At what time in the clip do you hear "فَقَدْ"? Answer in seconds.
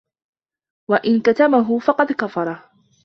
1.79-2.11